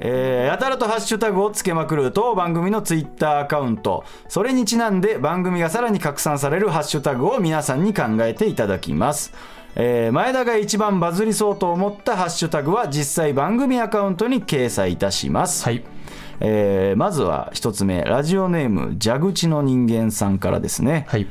[0.01, 4.03] えーやたらとハッシュタグをつけまくる当番組のツイッターアカウント。
[4.27, 9.33] それにちなんで番組がさらに拡散されるハッシュタグを皆さんに考えていただきます、
[9.75, 15.85] えー前田が一番バズりそうと思ったハッシュタグは実際番組アカウントに掲載いたします、はい。
[16.41, 21.27] えーまずは一つ目ラジオネーム蛇口の人間さんからですね、はい。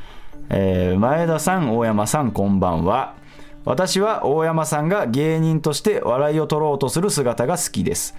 [0.48, 3.20] えー前田さん大山さんこんばんは
[3.64, 8.14] 私は大山さんが芸人として笑いを取ろうとする姿が好きです。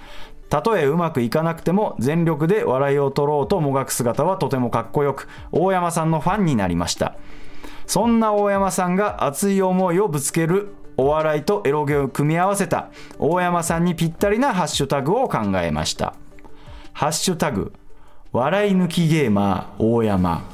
[0.49, 7.15] たとえうまくいかなくても全力で笑いを取ろうともがく姿はとてもかっこよく大山さんのファンになりました。
[7.87, 16.13] そんな大山さんが熱い思いをぶつけるお笑いとエロゲを組み合わせた大山さんにぴったりなハッシュタグを考えました。
[16.93, 17.73] ハッシュタグ
[18.31, 20.52] 笑い抜きゲーマー大山。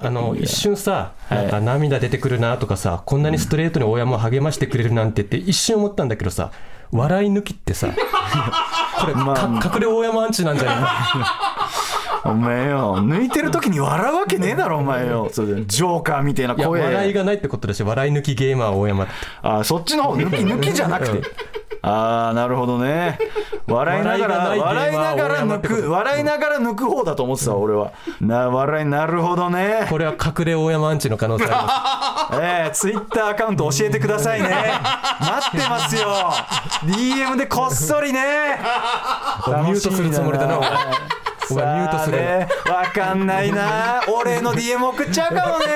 [0.00, 1.34] あの一瞬さい。
[1.34, 6.50] なんか涙出てくるなとかさこんなにストレートに大山を励ましてくれるなんてって一瞬思ったんだけどさ
[6.92, 7.88] 笑い抜きってさ
[9.00, 10.86] これ、まあか隠れ大山アンチなんじゃない？
[12.28, 15.28] お前よ抜いてる時に笑うわけねえだろ お前よ。
[15.32, 19.12] ジョーカーみたいないや声笑いがないってことだし笑い抜きゲーマー大山って。
[19.42, 21.22] あそっちの方抜き抜きじゃなくて
[21.82, 23.18] ああなるほどね。
[23.66, 27.92] 笑いながら笑いがながら抜く笑いながら抜く方だと思ってた俺は。
[28.20, 29.86] な笑いなるほどね。
[29.88, 34.48] これは隠れ大山アンチの可能性あ ええツイッターアカウント教えてくださいね。
[35.20, 36.08] 待ってますよ。
[36.84, 38.58] DM でこっそりね。
[39.46, 40.70] りますミュートするつもりだなお前。
[41.48, 42.18] ミュートする
[42.72, 44.02] わかんないな。
[44.08, 45.66] 俺の DM 送っちゃうかもね。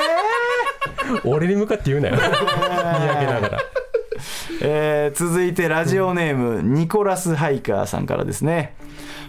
[1.24, 2.14] 俺に向かって言うなよ。
[2.16, 3.58] 見上げながら
[4.62, 8.74] えー続いてラジオネーム、ニコラス・ハイカーさんからですね。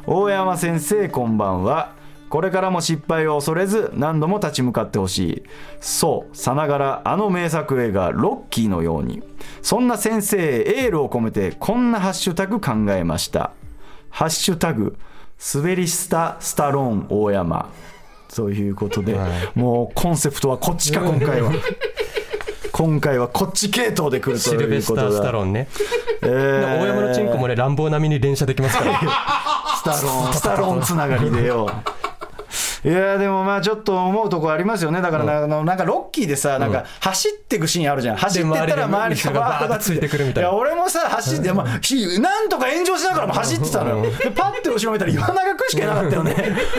[0.06, 1.94] 大山先生こんばんは。
[2.30, 5.44] これからも失敗を恐れず何度も立ち向かってほしい。
[5.80, 9.24] そうさながらあの名作映画「ロッキー」のように。
[9.62, 13.52] そんな先生へエールを込めてこんなハッシュタグ考えました。
[14.10, 14.98] ハッシュタグ
[15.54, 17.70] 滑りスタスタローン大山。
[18.28, 19.18] そういうことで、
[19.56, 21.52] もうコンセプトはこっちか今回は
[22.82, 25.12] 今回はこっち系統で来るとシルベいうことだ。
[25.12, 25.68] スター・スタローンね。
[26.24, 26.80] えー。
[26.82, 29.00] 大山のチンコもね乱暴並みに連射できますから
[29.78, 31.70] スタローン、スタローンつながりでよ。
[32.84, 35.02] いやでもまあちょっと思うとこありますよね。
[35.02, 38.16] だからな,、あのなんかロッキーでさなんか走ってくシーンあるじゃん。
[38.16, 40.50] 走ってったら周りがバーッとついてくるみたいな。
[40.50, 44.12] や俺もさ走って、まあ、ひなんとか炎上しながらも走ってたのよ。
[44.12, 46.34] でパッて後ろ見たら岩永君しかいなかったよね。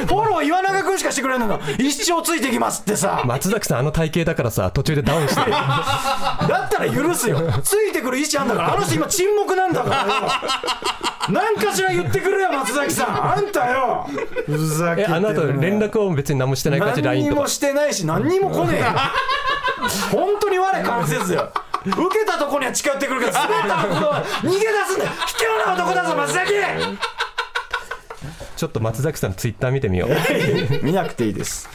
[0.07, 1.61] フォロー岩永君しかしてくれないの。
[1.79, 3.23] 一生ついてきますってさ。
[3.25, 5.51] 松崎さんあの体型だからさ途中でダウンして。
[5.51, 7.41] だったら許すよ。
[7.63, 8.75] ついてくる意思あんだから。
[8.75, 10.33] あの人今沈黙なんだからよ。
[11.31, 13.33] 何かしら言ってくれよ松崎さん。
[13.37, 14.09] あんたよ。
[14.47, 17.35] ふざけてあの後連絡を別に何もしてない感じ何 LINE とか。
[17.35, 18.87] にもしてないし何にも来ねえよ。
[20.11, 21.53] 本当に我関せずよ。
[21.85, 25.11] 受けたとこには近寄ってくるけど滑ったところは逃げ出すんだよ。
[25.27, 26.53] 卑怯な男だぞ松崎！
[28.57, 30.11] ちょっと松崎さんのツイッター見てみよう。
[30.87, 31.69] 見なくていいです、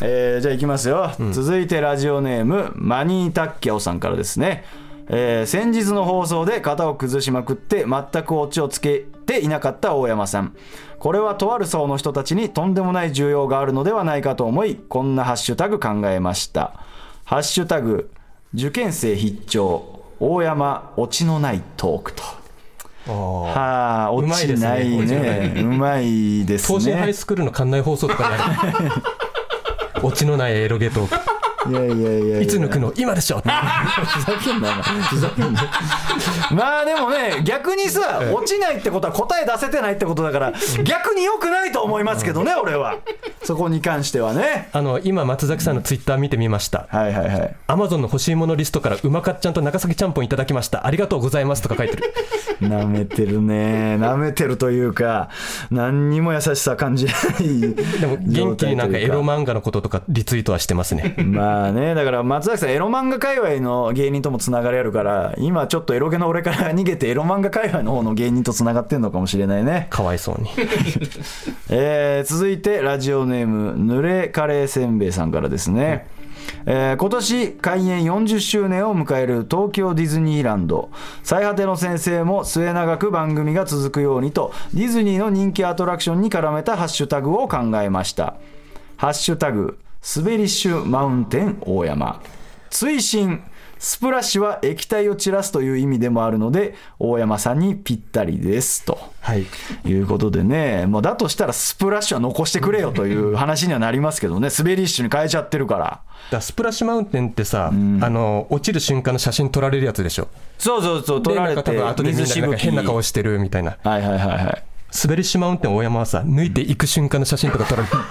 [0.00, 4.64] えーじゃあいきますよ、続いてラジオネームマニータッキャオさんからですね、
[5.14, 10.56] ええー先日の放送で型を崩しまくって全くオチをつけていなかった大山さん。
[10.98, 16.72] これはとある層の人たちにとんでもない需要があるのではないかと思いこんなハッシュタグ考えました。
[17.24, 18.10] ハッシュタグ
[18.54, 20.00] 受験生必聴。
[20.18, 22.22] 大山オチのないトークと。
[23.06, 25.06] はあオうまいですね。
[25.06, 28.90] チないねうまいです東進ハイねスクールの館内放送とかにある。
[30.06, 32.92] オチのないエロゲトーいやいやいやいやクいつ抜くの？
[32.96, 33.38] 今でしょ。
[33.38, 33.52] ふざ
[34.42, 35.70] けんなふざけんな
[36.50, 40.52] まあでもね逆にさ落ちないってことは答え出せてないってことだから
[40.84, 42.96] 逆に良くないと思いますけどね俺は。
[43.44, 44.68] そこに関してはね。
[44.72, 46.86] あの今松崎さんのツイッター見てみました。
[46.90, 47.56] はいはいはい。
[47.66, 50.86] アマゾンの欲しいものリストからうまかっちゃんと長崎ちゃんぽんいただきました。
[50.86, 52.02] ありがとうございますとか書いてる。
[52.60, 53.98] なめてるね。
[53.98, 55.30] なめてるというか
[55.70, 61.16] 何にも優しさ感じないでも元気になんかエロマ漫画のこととかリツイートはしてますね。
[61.18, 69.88] まあねだから松崎さんエロ漫画界隈の芸人ともつながりあるから今ちょっとエロゲの俺から逃げてエロ漫画界隈の方の芸人とつながってんのかもしれないね。
[69.90, 70.50] かわいそうに。
[71.68, 76.06] えー続いてラジオネームぬれカレーせんべいさんからですね、
[76.66, 80.90] えー今年開園40周年を迎える東京ディズニーランド。
[81.22, 88.34] 最果ての先生も末永く番組が続くようにとディズニーの人気アトラクションに絡めたハッシュタグを考えました。
[88.96, 92.20] ハッシュタグスベリッシュマウンテン大山。
[92.70, 93.40] 追伸
[93.78, 98.98] スプラッシュは液体を散らすという意味でもあるので大山さんにぴったりですと。
[99.20, 99.46] はい。
[99.84, 106.00] いうことでね、もうだとしたらスプラッシュは残してくれよという話にはなりますけどね、スベリッシュに変えちゃってるから。
[106.32, 110.26] だスプラッシュマウンテンってさ、あの落ちる瞬間の写真撮られるやつでしょ？
[110.58, 112.56] そうそうそう、取られてでなんか多分後でみん。
[112.56, 113.76] 変な顔してるみたいな。
[113.84, 114.64] はいはいはいはい。
[114.90, 117.94] スベリッシュマウンテン大山はさ抜いていく瞬間の写真とか撮られる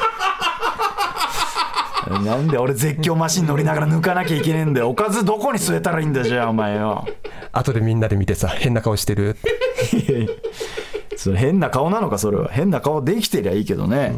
[2.19, 4.89] なんで俺絶叫マシン乗りながら抜かなきゃいけねえんだよ。
[4.89, 7.05] おかずどこに据えたらいいんだじゃあお前よ。
[7.51, 9.37] 後でみんなで見てさ変な顔してる？
[11.17, 12.49] それ変な顔なのかそれは。
[12.51, 14.15] 変な顔できてりゃいいけどね。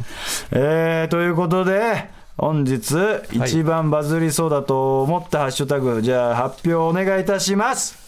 [0.51, 2.95] えー、ということで、本日
[3.31, 8.03] 一番バズりそうだと思ったハッシュタグ、じゃあ発表お願いいたします。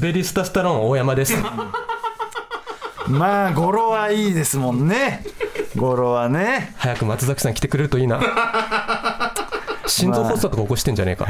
[0.00, 1.34] 滑りスタスタローン大山です
[3.08, 5.24] まあ語呂はいいですもんね
[5.76, 8.20] 語呂はね早く松崎さん来てくれるといいな
[9.92, 11.26] 心臓発作とか起こしてんじゃねえか。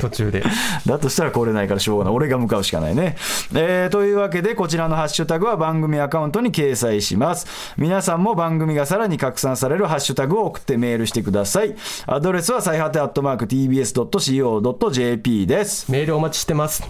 [0.00, 0.42] 途中で。
[0.86, 2.14] だとしたら来れないからしょうがない。
[2.14, 3.16] 俺が向かうしかないね、
[3.54, 7.46] えーというわけでこちらのハッシュタグは番組アカウントに掲載します。
[7.76, 11.74] 皆さんも番組がさらに拡散されるハッシュタグを送ってメールしてください。
[12.06, 15.90] アドレスは最果てアットマーク TBS.CO.JP です。
[15.90, 16.82] メールお待ちしてます。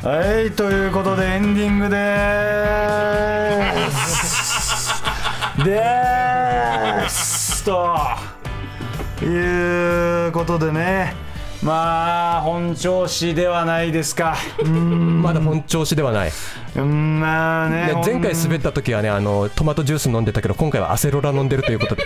[0.00, 4.27] はいということでエンディングでーす
[5.64, 7.96] でーすと
[9.22, 11.14] いうことでね。
[11.62, 14.36] まあ本調子ではないですか。
[14.62, 15.20] うん。
[15.20, 16.30] まだ本調子ではない、
[16.76, 22.04] うんまあねで前回滑った時はねあのトマトジュース飲んでたけど今回はアセロラ飲んでるということで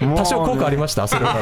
[0.16, 1.34] 多少効果ありましたアセロラ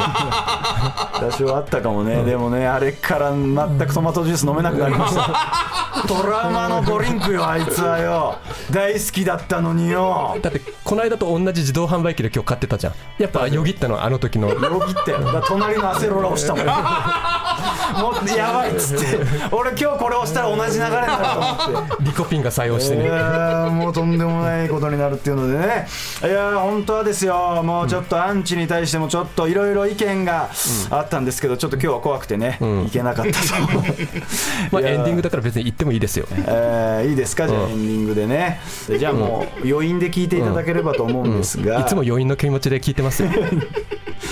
[1.21, 5.79] 多少あったかもね、でもねあれから全くトマトジュース飲めなくなりました。
[6.07, 8.37] トラウマのドリンクよあいつはよ。
[8.71, 10.37] 大好きだったのによ。
[10.41, 12.93] だってこの間と同じ自動販売機で今日買ってたじゃん。
[13.19, 14.49] やっぱよぎったのはあの時の。
[14.49, 14.55] よ
[14.87, 15.43] ぎったよ。
[15.47, 16.67] 隣のアセロラ押したもん。
[17.99, 19.19] もうやばいっつって。
[19.51, 21.09] 俺今日これ押したら同じ流れになる
[21.65, 21.95] と思って。
[22.01, 25.89] リコピンが採用していねやーもうとんでもないことになるっていうのでね。
[26.23, 27.63] いやー本当はですよ。
[27.65, 30.49] もうちょっとアンチに対してもちょっといろいろ意見が
[30.91, 33.39] あったんですけどちょっと今日は怖くてね、いけなかったと。
[34.73, 36.27] まあ、エンディングだから別に言ってもいいですよ。
[36.33, 37.47] えーいいですか？
[37.49, 38.61] じゃあエンディングでね。
[38.99, 43.31] じゃあもう余韻で聞いていただければと思うんですが、いつも余韻の気持ちで聞いてますよ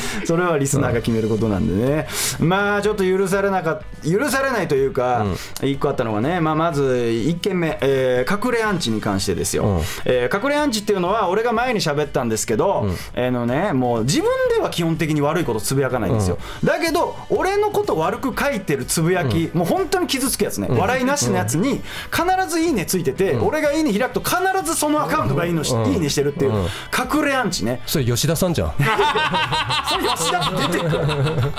[0.24, 5.26] それはリスナーが決めることなんでね、まあちょっと許されなかっ許されないというか、
[5.62, 9.80] 一個あったのがね、まあ、まず1件目、えー隠れアンチに関してですよ、うん。
[10.04, 21.80] えー隠れアンチっていうのは、俺が前に喋ったんですけど、あのね、もう自分では基本的に悪いことつぶやかないんですよ、だけど、俺のこと悪く書いてるつぶやき、もう本当に傷つくやつね、笑いなしのやつに、
[22.12, 26.62] 必ずいいねついてて、俺がいいね開くと、必ずそのアカウントがいいのし、うんいいねしてるっていう、うん。
[26.64, 27.80] 隠れアンチね。
[27.86, 28.72] それ吉田さんじゃん
[29.98, 30.98] 出てくる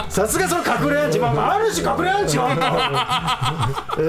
[0.10, 4.06] さすがその隠れアンチ、まあ、まあある種隠れアンチはあった、え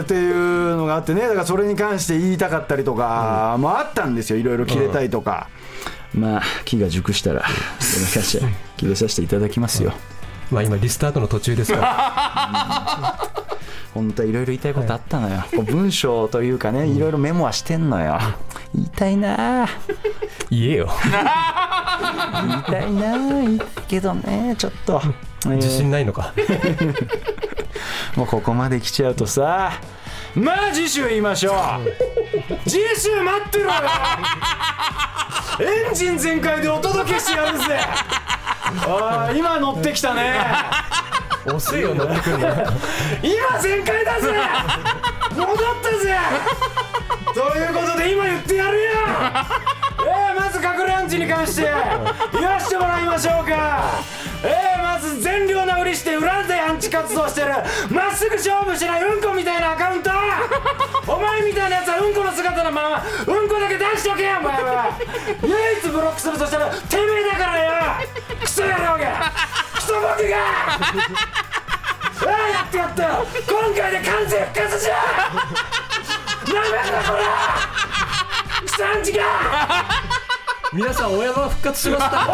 [0.00, 1.22] ーっていうのがあってね。
[1.22, 4.38] だからそれに関して言いたかったりとかもあったんですよ。
[4.38, 5.48] いろいろ切れたいとか、
[6.14, 7.44] まあ木が熟したら
[7.78, 8.44] それに関して
[8.76, 9.92] 切れさせていただきますよ、
[10.50, 13.18] まあ今リスタートの途中ですから。
[13.92, 18.20] 本当はいろいろ言いたいことあったのよ、こう文章というかねいろいろメモはしてんのよ。
[18.72, 19.66] 言いたいな
[20.50, 20.88] 言えよ。
[22.48, 25.00] 言いたいなけどねちょっと。
[25.46, 26.32] 自信ないのか？
[28.16, 29.72] もうここまで来ちゃうとさ
[30.34, 32.68] まあ次週言いましょう。
[32.68, 33.72] 次週待ってろよ。
[35.60, 37.80] エンジン全開でお届けしてやるぜ。
[38.86, 40.34] あー今乗ってきたね。
[41.46, 42.46] 遅いよ乗ってくるの
[43.22, 44.28] 今全開だぜ。
[45.36, 46.16] 戻ったぜ。
[47.34, 48.88] ということで今言ってやるよ
[50.06, 51.70] えー、まずかくアンチに関して
[52.32, 54.02] 言わしてもらいましょうか。
[54.42, 57.48] えー、まず善良なふりして裏でアンチ活動してる。
[57.90, 60.10] まっすぐ勝負しないうんこみたいなアカウント。
[61.06, 64.96] お前みたいなやつはうんこの姿のままうんこだけ出しとけよお前は。
[65.42, 67.72] 唯一ブロックするとしたらてめえだからよ。
[68.40, 69.32] クソ野郎が。
[69.74, 70.36] クソボケが。
[72.22, 73.02] ああやってやった
[73.50, 74.98] 今回で完全復活じゃや
[76.46, 77.22] なめんなこれ
[78.80, 79.20] 3時間
[80.72, 82.24] 皆さん親山復活しました や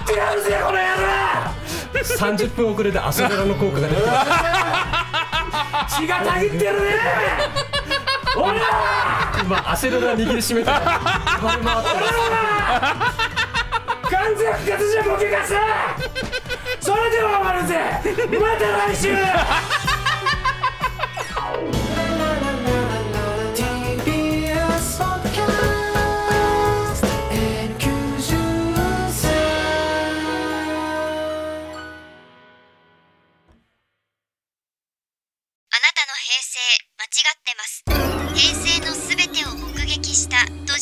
[0.00, 0.86] ってやるぜこの野郎
[2.36, 4.12] ！30分遅れて朝ドラの効果が出てま
[5.88, 6.94] し 血がたぎってるね！
[8.36, 8.60] おら！
[9.42, 10.98] 今汗ドラ握りしめてた回回
[11.58, 11.88] ってます
[14.14, 15.54] 完全復活じゃボケかさ！
[16.80, 18.00] それでは終わるぜ！
[18.38, 19.08] また来週！